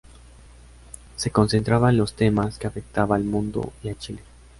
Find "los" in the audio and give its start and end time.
1.97-2.15